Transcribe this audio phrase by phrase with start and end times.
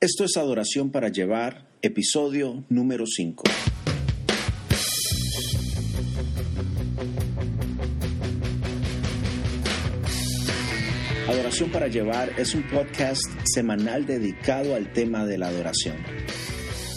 [0.00, 3.44] Esto es Adoración para Llevar, episodio número 5.
[11.28, 15.96] Adoración para Llevar es un podcast semanal dedicado al tema de la adoración.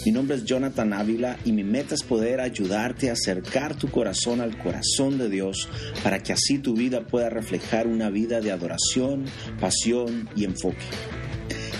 [0.04, 4.40] Mi nombre es Jonathan Ávila y mi meta es poder ayudarte a acercar tu corazón
[4.40, 5.68] al corazón de Dios
[6.02, 9.26] para que así tu vida pueda reflejar una vida de adoración,
[9.60, 10.86] pasión y enfoque.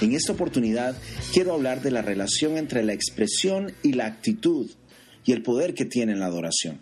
[0.02, 0.96] En esta oportunidad
[1.32, 4.68] quiero hablar de la relación entre la expresión y la actitud
[5.24, 6.80] y el poder que tiene la adoración.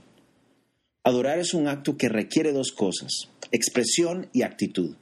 [1.05, 4.97] Adorar es un acto que requiere dos cosas, expresión y actitud.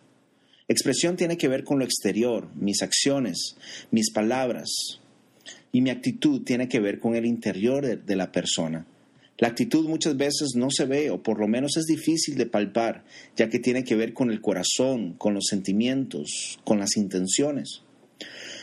[0.67, 3.57] Expresión tiene que ver con lo exterior, mis acciones,
[3.93, 4.69] mis palabras,
[5.71, 8.85] y mi actitud tiene que ver con el interior de, la persona.
[9.39, 13.05] La actitud muchas veces no se ve o por lo menos es difícil de palpar,
[13.37, 17.83] ya que tiene que ver con el corazón, con los sentimientos, con las intenciones.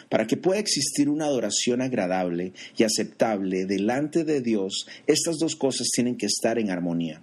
[0.09, 5.87] Para que pueda existir una adoración agradable y aceptable delante de Dios, estas dos cosas
[5.93, 7.21] tienen que estar en armonía.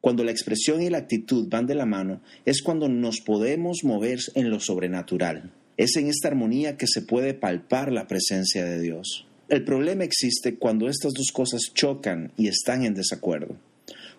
[0.00, 4.18] Cuando la expresión y la actitud van de la mano, es cuando nos podemos mover
[4.34, 5.52] en lo sobrenatural.
[5.76, 9.26] Es en esta armonía que se puede palpar la presencia de Dios.
[9.48, 13.56] El problema existe cuando estas dos cosas chocan y están en desacuerdo.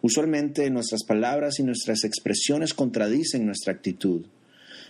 [0.02, 4.26] Usualmente nuestras palabras y nuestras expresiones contradicen nuestra actitud.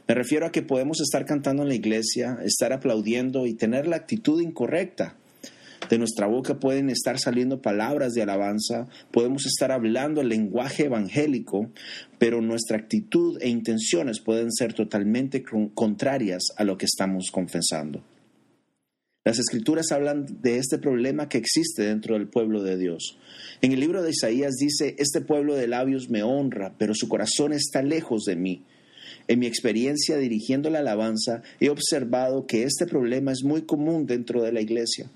[0.10, 3.98] Me refiero a que podemos estar cantando en la iglesia, estar aplaudiendo y tener la
[3.98, 5.16] actitud incorrecta.
[5.88, 11.70] De nuestra boca pueden estar saliendo palabras de alabanza, podemos estar hablando el lenguaje evangélico,
[12.18, 15.44] pero nuestra actitud e intenciones pueden ser totalmente
[15.76, 18.04] contrarias a lo que estamos confesando.
[19.24, 23.20] Las escrituras hablan de este problema que existe dentro del pueblo de Dios.
[23.62, 27.54] En el libro de Isaías dice, este pueblo de labios me honra, pero su corazón
[27.54, 28.64] está lejos de mí.
[29.30, 34.42] En mi experiencia dirigiendo la alabanza, he observado que este problema es muy común dentro
[34.42, 35.12] de la iglesia.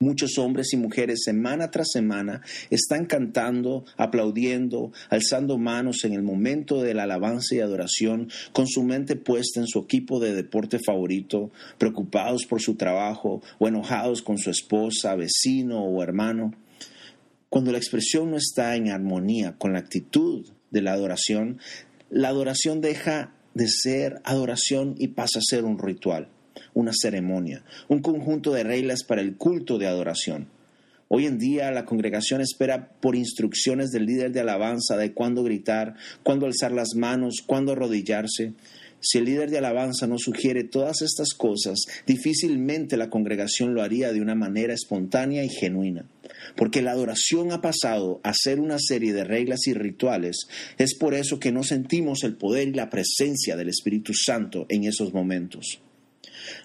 [0.00, 6.82] Muchos hombres y mujeres semana tras semana están cantando, aplaudiendo, alzando manos en el momento
[6.82, 11.52] de la alabanza y adoración, con su mente puesta en su equipo de deporte favorito,
[11.78, 16.54] preocupados por su trabajo o enojados con su esposa, vecino o hermano.
[17.48, 21.60] Cuando la expresión no está en armonía con la actitud de la adoración,
[22.12, 26.28] la adoración deja de ser adoración y pasa a ser un ritual,
[26.74, 30.48] una ceremonia, un conjunto de reglas para el culto de adoración.
[31.08, 35.94] Hoy en día la congregación espera por instrucciones del líder de alabanza de cuándo gritar,
[36.22, 38.52] cuándo alzar las manos, cuándo arrodillarse.
[39.00, 44.12] Si el líder de alabanza no sugiere todas estas cosas, difícilmente la congregación lo haría
[44.12, 46.04] de una manera espontánea y genuina
[46.56, 50.46] porque la adoración ha pasado a ser una serie de reglas y rituales,
[50.78, 54.84] es por eso que no sentimos el poder y la presencia del Espíritu Santo en
[54.84, 55.80] esos momentos.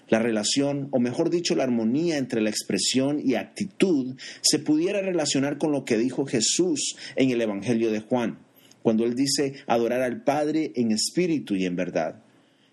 [0.08, 5.58] La relación, o mejor dicho, la armonía entre la expresión y actitud se pudiera relacionar
[5.58, 8.38] con lo que dijo Jesús en el Evangelio de Juan,
[8.82, 12.22] cuando él dice adorar al Padre en espíritu y en verdad.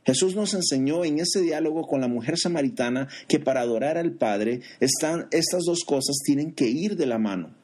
[0.06, 4.62] Jesús nos enseñó en ese diálogo con la mujer samaritana que para adorar al Padre
[4.80, 7.56] están, estas dos cosas tienen que ir de la mano.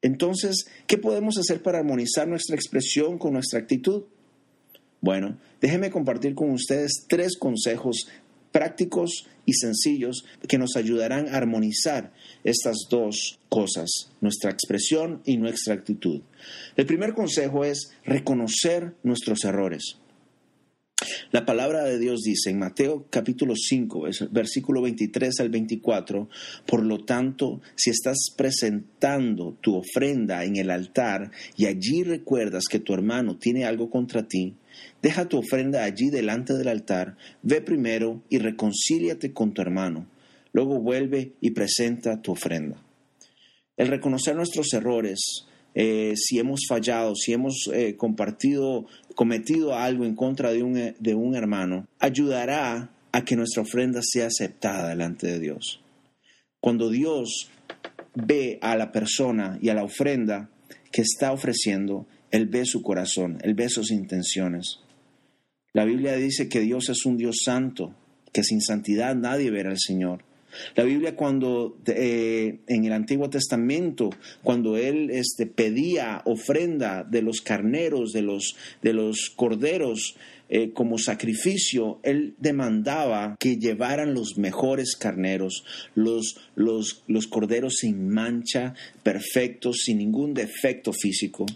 [0.00, 4.04] Entonces, ¿qué podemos hacer para armonizar nuestra expresión con nuestra actitud?
[5.00, 8.08] Bueno, déjenme compartir con ustedes tres consejos
[8.52, 12.12] prácticos y sencillos que nos ayudarán a armonizar
[12.44, 16.22] estas dos cosas, nuestra expresión y nuestra actitud.
[16.76, 19.98] El primer consejo es reconocer nuestros errores.
[21.30, 26.28] La palabra de Dios dice en Mateo capítulo 5, versículo 23 al 24,
[26.66, 32.78] por lo tanto, si estás presentando tu ofrenda en el altar y allí recuerdas que
[32.78, 34.54] tu hermano tiene algo contra ti,
[35.02, 40.06] deja tu ofrenda allí delante del altar, ve primero y reconcíliate con tu hermano,
[40.52, 42.82] luego vuelve y presenta tu ofrenda.
[43.76, 50.14] El reconocer nuestros errores, eh, si hemos fallado, si hemos eh, compartido, cometido algo en
[50.14, 55.26] contra de un, eh, de un hermano, ayudará a que nuestra ofrenda sea aceptada delante
[55.26, 55.80] de Dios.
[56.60, 57.50] Cuando Dios
[58.14, 60.50] ve a la persona y a la ofrenda
[60.92, 64.80] que está ofreciendo, Él ve su corazón, Él ve sus intenciones.
[65.72, 67.96] La Biblia dice que Dios es un Dios santo,
[68.32, 70.24] que sin santidad nadie verá al Señor.
[70.74, 74.10] La Biblia cuando eh, en el Antiguo Testamento,
[74.42, 80.16] cuando él este, pedía ofrenda de los carneros, de los, de los corderos,
[80.50, 85.64] eh, como sacrificio, él demandaba que llevaran los mejores carneros,
[85.94, 91.46] los, los, los corderos sin mancha, perfectos, sin ningún defecto físico.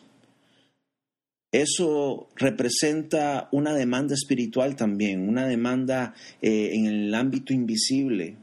[1.52, 8.36] Eso representa una demanda espiritual también, una demanda eh, en el ámbito invisible.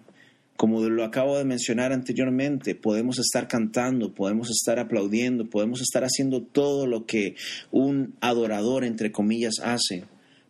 [0.57, 6.41] Como lo acabo de mencionar anteriormente, podemos estar cantando, podemos estar aplaudiendo, podemos estar haciendo
[6.43, 7.35] todo lo que
[7.71, 10.05] un adorador, entre comillas, hace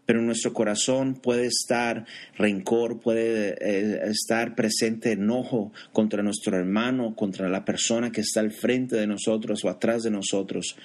[0.06, 2.06] pero en nuestro corazón puede estar
[2.38, 8.52] rencor, puede eh, estar presente enojo contra nuestro hermano, contra la persona que está al
[8.52, 10.78] frente de nosotros o atrás de nosotros.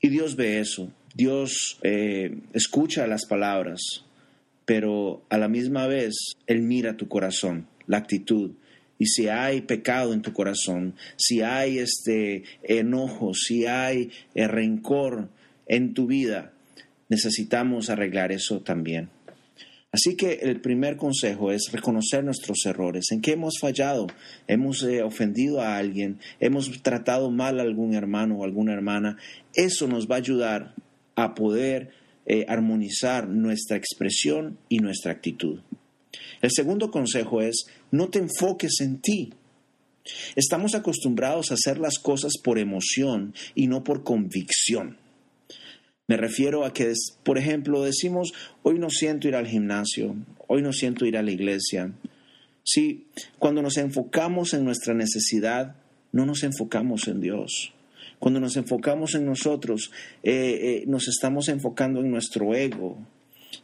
[0.00, 4.04] Y Dios ve eso, Dios eh, escucha las palabras,
[4.66, 6.14] pero a la misma vez
[6.46, 8.52] Él mira tu corazón, la actitud.
[8.98, 15.28] Y si hay pecado en tu corazón, si hay este enojo, si hay eh, rencor
[15.66, 16.52] en tu vida,
[17.08, 19.10] necesitamos arreglar eso también.
[19.92, 24.08] Así que el primer consejo es reconocer nuestros errores, en qué hemos fallado,
[24.46, 29.16] hemos eh, ofendido a alguien, hemos tratado mal a algún hermano o alguna hermana.
[29.54, 30.74] Eso nos va a ayudar
[31.14, 31.92] a poder
[32.26, 35.60] eh, armonizar nuestra expresión y nuestra actitud.
[36.42, 39.32] El segundo consejo es no te enfoques en ti.
[40.36, 44.98] Estamos acostumbrados a hacer las cosas por emoción y no por convicción.
[46.08, 46.92] Me refiero a que,
[47.24, 50.14] por ejemplo, decimos, hoy no siento ir al gimnasio,
[50.46, 51.92] hoy no siento ir a la iglesia.
[52.62, 53.08] Sí,
[53.38, 55.76] cuando nos enfocamos en nuestra necesidad,
[56.12, 57.72] no nos enfocamos en Dios.
[58.20, 59.90] Cuando nos enfocamos en nosotros,
[60.22, 62.98] eh, eh, nos estamos enfocando en nuestro ego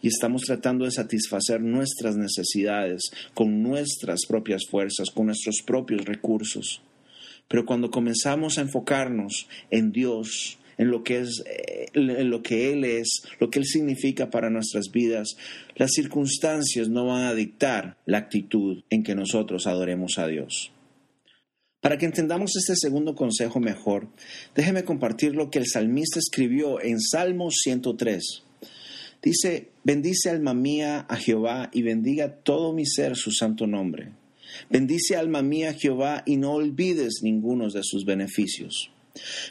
[0.00, 6.83] y estamos tratando de satisfacer nuestras necesidades con nuestras propias fuerzas, con nuestros propios recursos.
[7.49, 12.73] Pero cuando comenzamos a enfocarnos en Dios, en lo que es eh, en lo que
[12.73, 15.37] él es, lo que él significa para nuestras vidas,
[15.77, 20.73] las circunstancias no van a dictar la actitud en que nosotros adoremos a Dios.
[21.83, 24.09] Para que entendamos este segundo consejo mejor,
[24.55, 28.44] déjeme compartir lo que el salmista escribió en Salmos 103.
[29.23, 34.13] Dice, bendice alma mía a Jehová y bendiga todo mi ser su santo nombre.
[34.69, 38.91] Bendice alma mía a Jehová y no olvides ninguno de sus beneficios.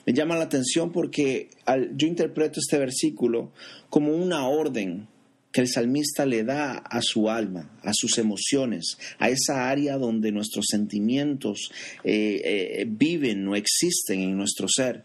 [0.06, 1.50] Me llama la atención porque
[1.96, 3.54] yo interpreto este versículo
[3.90, 5.08] como una orden
[5.52, 10.32] que el salmista le da a su alma, a sus emociones, a esa área donde
[10.32, 11.72] nuestros sentimientos
[12.04, 15.04] eh, eh, viven o existen en nuestro ser.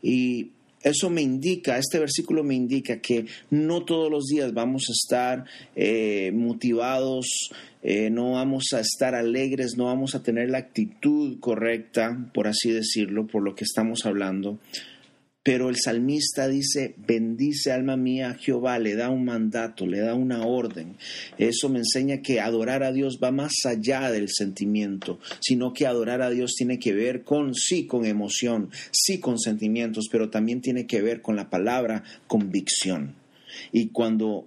[0.00, 0.52] Y
[0.82, 5.44] eso me indica, este versículo me indica que no todos los días vamos a estar
[5.76, 7.50] eh, motivados,
[7.82, 12.70] eh, no vamos a estar alegres, no vamos a tener la actitud correcta, por así
[12.70, 14.58] decirlo, por lo que estamos hablando.
[15.42, 20.46] Pero el salmista dice, bendice alma mía Jehová, le da un mandato, le da una
[20.46, 20.96] orden.
[21.36, 26.22] Eso me enseña que adorar a Dios va más allá del sentimiento, sino que adorar
[26.22, 30.86] a Dios tiene que ver con, sí, con emoción, sí, con sentimientos, pero también tiene
[30.86, 33.16] que ver con la palabra convicción.
[33.72, 34.46] Y cuando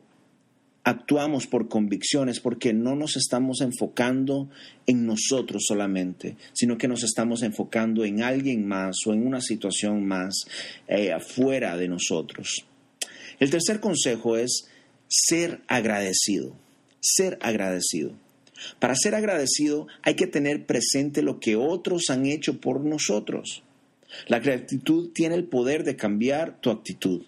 [0.85, 4.49] actuamos por convicciones porque no nos estamos enfocando
[4.85, 10.05] en nosotros solamente, sino que nos estamos enfocando en alguien más o en una situación
[10.05, 10.45] más
[10.87, 12.65] eh, afuera de nosotros.
[13.39, 14.69] El tercer consejo es
[15.07, 16.55] ser agradecido,
[16.99, 18.13] ser agradecido.
[18.79, 23.63] Para ser agradecido hay que tener presente lo que otros han hecho por nosotros.
[24.27, 27.23] La gratitud tiene el poder de cambiar tu actitud.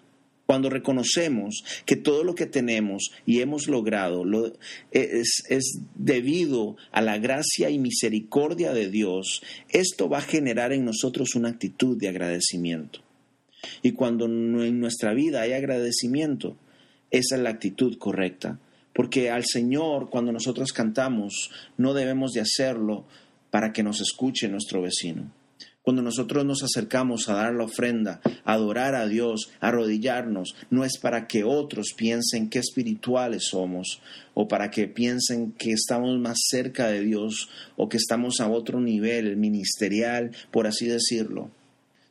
[0.48, 4.24] Cuando reconocemos que todo lo que tenemos y hemos logrado
[4.90, 10.86] es, es, debido a la gracia y misericordia de Dios, esto va a generar en
[10.86, 13.00] nosotros una actitud de agradecimiento.
[13.82, 16.56] Y cuando en nuestra vida hay agradecimiento,
[17.10, 18.58] esa es la actitud correcta.
[18.94, 23.04] Porque al Señor, cuando nosotros cantamos, no debemos de hacerlo
[23.50, 25.30] para que nos escuche nuestro vecino.
[25.88, 30.84] Cuando nosotros nos acercamos a dar la ofrenda, a adorar a Dios, a arrodillarnos, no
[30.84, 34.02] es para que otros piensen qué espirituales somos
[34.34, 38.82] o para que piensen que estamos más cerca de Dios o que estamos a otro
[38.82, 41.50] nivel ministerial, por así decirlo,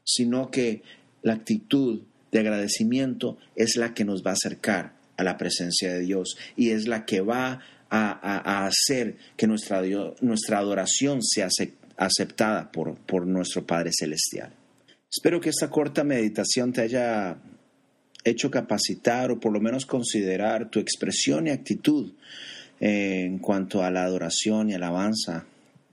[0.04, 0.82] sino que
[1.22, 6.00] la actitud de agradecimiento es la que nos va a acercar a la presencia de
[6.00, 7.60] Dios y es la que va
[7.92, 9.84] a, hacer que nuestra,
[10.22, 14.54] nuestra adoración sea aceptada aceptada por, por nuestro Padre Celestial.
[15.10, 17.38] Espero que esta corta meditación te haya
[18.24, 22.14] hecho capacitar o por lo menos considerar tu expresión y actitud
[22.80, 25.46] en cuanto a la adoración y alabanza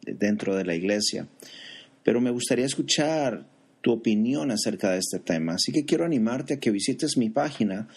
[0.03, 1.29] dentro de la iglesia.
[2.03, 3.47] Pero me gustaría escuchar
[3.81, 5.55] tu opinión acerca de este tema.
[5.55, 7.89] Así que quiero animarte a que visites mi página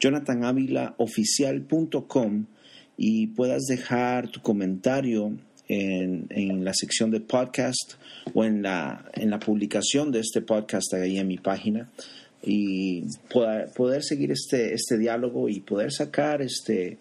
[0.00, 2.46] jonathanavilaoficial.com
[2.96, 5.36] y puedas dejar tu comentario
[5.68, 7.94] en, la sección de podcast
[8.32, 11.90] o en la, en la publicación de este podcast ahí en mi página
[12.42, 16.98] y poder, seguir este, este diálogo y poder sacar este,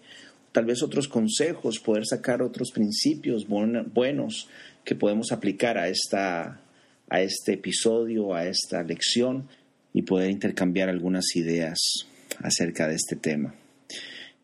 [0.52, 4.48] tal vez otros consejos, poder sacar otros principios buenos
[4.86, 6.62] que podemos aplicar a, esta,
[7.10, 9.48] a este episodio, a esta lección
[9.94, 11.78] y poder intercambiar algunas ideas
[12.40, 13.54] acerca de este tema.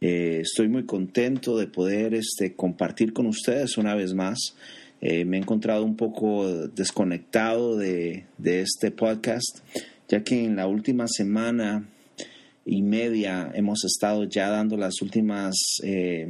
[0.01, 4.55] Eh, estoy muy contento de poder este, compartir con ustedes una vez más.
[5.01, 9.59] Eh, me he encontrado un poco desconectado de, de este podcast,
[10.07, 11.87] ya que en la última semana
[12.65, 16.27] y media hemos estado ya dando las últimas eh,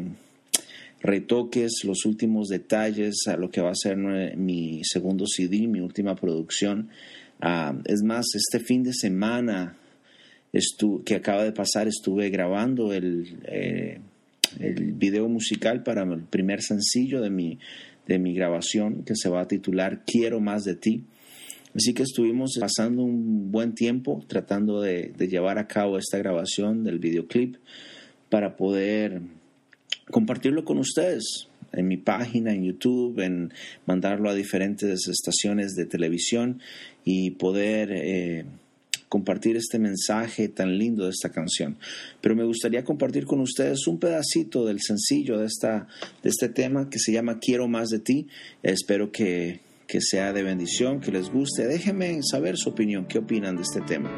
[1.01, 3.97] retoques, los últimos detalles a lo que va a ser
[4.37, 6.89] mi segundo CD, mi última producción.
[7.41, 9.78] Ah, es más, este fin de semana
[11.05, 13.99] que acaba de pasar estuve grabando el, eh,
[14.59, 17.59] el video musical para el primer sencillo de mi,
[18.07, 21.03] de mi grabación que se va a titular Quiero más de ti.
[21.75, 26.97] Así que estuvimos pasando un buen tiempo tratando de, llevar a cabo esta grabación del
[26.97, 27.57] videoclip
[28.29, 29.21] para poder
[30.09, 33.53] compartirlo con ustedes en mi página, en YouTube, en
[33.85, 36.59] mandarlo a diferentes estaciones de televisión
[37.03, 38.45] y poder eh,
[39.09, 41.77] compartir este mensaje tan lindo de esta canción.
[42.21, 45.87] Pero me gustaría compartir con ustedes un pedacito del sencillo de, esta,
[46.23, 48.27] de este tema que se llama Quiero más de ti.
[48.63, 51.67] Espero que, que sea de bendición, que les guste.
[51.67, 54.11] Déjenme saber su opinión, qué opinan de este tema.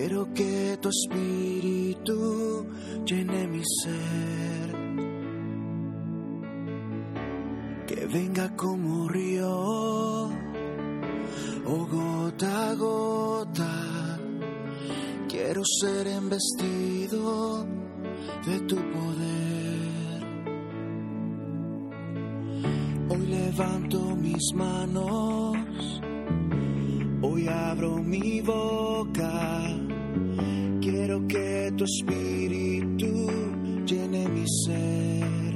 [0.00, 2.66] Quiero que tu espíritu
[3.04, 4.80] llene mi ser.
[8.12, 9.50] venga como río
[11.66, 14.18] o gota a gota.
[15.28, 17.66] Quiero ser embestido
[18.46, 20.20] de tu poder.
[23.10, 26.00] Hoy levanto mis manos,
[27.22, 29.79] hoy abro mi boca.
[31.10, 33.26] Quiero que tu espíritu
[33.84, 35.54] llene mi ser.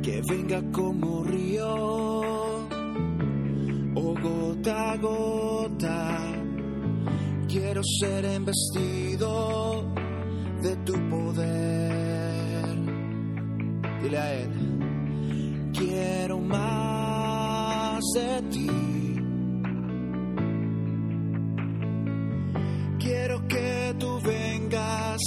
[0.00, 1.74] que venga como río
[3.96, 6.18] o gota a gota.
[7.48, 9.92] Quiero ser embestido
[10.62, 12.76] de tu poder.
[14.04, 14.50] Dile a él,
[23.94, 25.20] tú vengas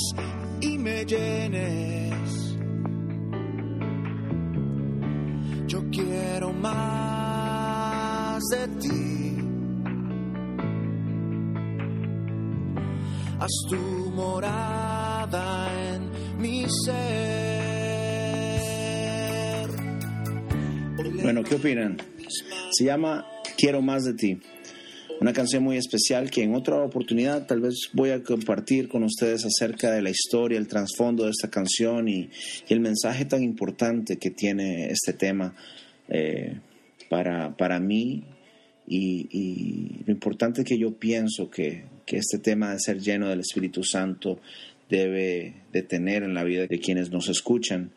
[0.62, 2.04] y me llenes
[5.94, 9.38] quiero más de ti.
[13.40, 13.76] Haz tu
[14.12, 16.10] morada en
[16.42, 17.30] mi ser.
[21.22, 21.98] Bueno, ¿qué opinan?
[22.72, 23.26] Se llama
[23.58, 24.40] Quiero más de ti.
[25.24, 29.46] Una canción muy especial que en otra oportunidad tal vez voy a compartir con ustedes
[29.46, 32.30] acerca de la historia, el trasfondo de esta canción y,
[32.68, 35.56] y el mensaje tan importante que tiene este tema
[36.10, 36.60] eh,
[37.10, 38.26] para, para mí
[38.86, 43.82] y, lo importante que yo pienso que, que, este tema de ser lleno del Espíritu
[43.82, 44.42] Santo
[44.90, 47.92] debe de tener en la vida de quienes nos escuchan.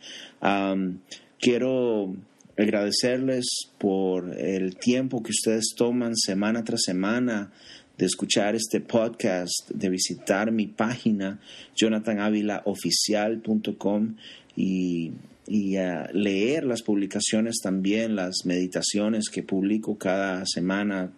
[1.40, 2.14] quiero
[2.58, 3.46] agradecerles
[3.78, 7.52] por el tiempo que ustedes toman semana tras semana
[7.98, 11.40] de escuchar este podcast, de visitar mi página
[11.74, 14.16] jonathanavilaoficial.com
[14.56, 15.12] y
[15.46, 21.12] y a leer las publicaciones también, las meditaciones que publico cada semana.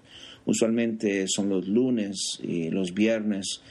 [0.45, 3.63] Usualmente son los lunes y los viernes,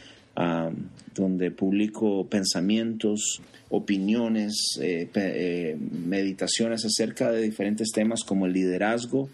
[1.15, 9.29] donde publico pensamientos, opiniones, eh, eh, meditaciones acerca de diferentes temas como el liderazgo,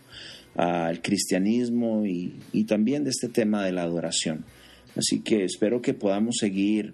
[0.56, 4.46] el cristianismo y también de este tema de la adoración.
[4.96, 6.94] Así que espero que podamos seguir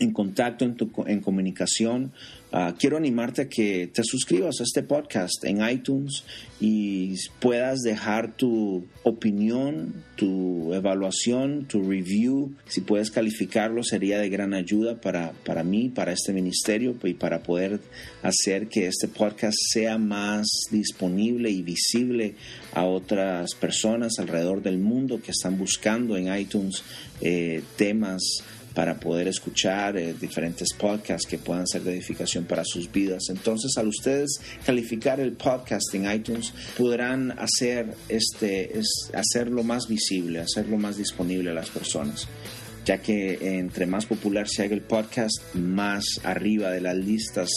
[0.00, 0.76] en contacto, en,
[1.06, 2.12] en comunicación.
[2.52, 6.24] Ah, quiero animarte a que te suscribas a este podcast en iTunes
[6.58, 12.52] y puedas dejar tu opinión, tu evaluación, tu review.
[12.66, 17.40] Si puedes calificarlo sería de gran ayuda para, para mí, para este ministerio y para
[17.44, 17.78] poder
[18.22, 22.34] hacer que este podcast sea más disponible y visible
[22.74, 26.82] a otras personas alrededor del mundo que están buscando en iTunes
[27.20, 28.42] eh, temas
[28.74, 33.24] para poder escuchar eh, diferentes podcasts que puedan ser de edificación para sus vidas.
[33.30, 40.40] Entonces, al ustedes calificar el podcast en iTunes, podrán hacer este, es, hacerlo más visible,
[40.40, 42.28] hacerlo más disponible a las personas
[42.84, 47.50] ya que entre más popular se haga el podcast, más arriba de las listas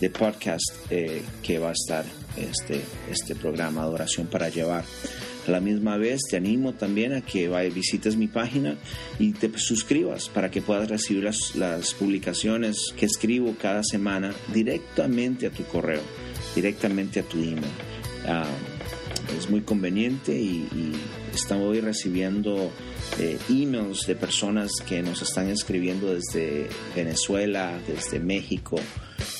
[0.00, 2.04] de podcast eh, que va a estar
[2.36, 4.84] este, este programa Adoración para Llevar.
[5.48, 8.76] A la misma vez te animo también a que visites mi página
[9.18, 15.50] y te suscribas para que puedas recibir las, publicaciones que escribo cada semana directamente a
[15.50, 16.02] tu correo,
[16.54, 17.64] directamente a tu email.
[18.26, 18.44] Ah,
[19.38, 20.68] es muy conveniente y,
[21.34, 22.70] estamos hoy recibiendo
[23.18, 28.78] eh, emails de personas que nos están escribiendo desde Venezuela, desde México.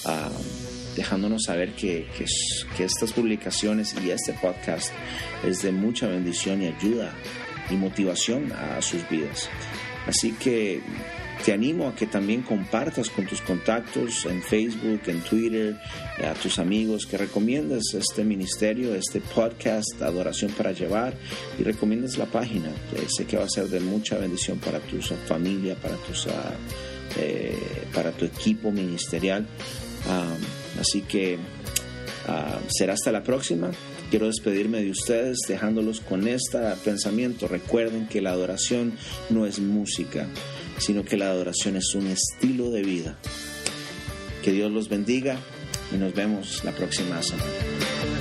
[0.07, 0.31] Ah,
[0.99, 2.09] dejándonos saber que,
[2.77, 4.93] que, estas publicaciones y este podcast
[5.47, 7.15] es de mucha bendición y ayuda
[7.71, 9.49] y motivación a sus vidas.
[10.09, 10.81] Así que
[11.45, 15.77] te animo a que también compartas con tus contactos en Facebook, en Twitter,
[16.25, 21.15] a tus amigos, que recomiendes este ministerio, este podcast, Adoración para Llevar,
[21.61, 22.73] y recomiendes la página.
[23.07, 26.27] sé que va a ser de mucha bendición para tu familia, para, tus,
[27.21, 27.57] eh,
[27.95, 29.47] para tu equipo ministerial.
[30.09, 30.35] Ah,
[30.81, 31.39] así que
[32.27, 33.71] ah, será hasta la próxima.
[34.11, 37.47] Quiero despedirme de ustedes dejándolos con este pensamiento.
[37.47, 38.95] Recuerden que la adoración
[39.29, 40.27] no es música,
[40.79, 43.19] sino que la adoración es un estilo de vida.
[44.43, 45.37] Que Dios los bendiga
[45.93, 48.18] y nos vemos la próxima semana.